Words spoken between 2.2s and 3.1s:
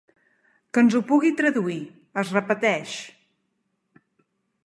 es repeteix.